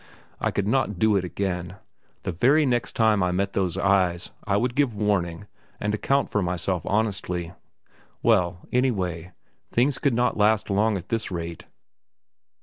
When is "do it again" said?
0.97-1.75